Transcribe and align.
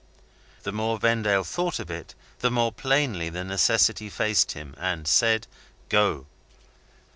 The 0.63 0.71
more 0.71 0.97
Vendale 0.97 1.43
thought 1.43 1.77
of 1.79 1.91
it, 1.91 2.15
the 2.39 2.49
more 2.49 2.71
plainly 2.71 3.29
the 3.29 3.43
necessity 3.43 4.09
faced 4.09 4.53
him, 4.53 4.73
and 4.79 5.07
said, 5.07 5.45
"Go!" 5.89 6.25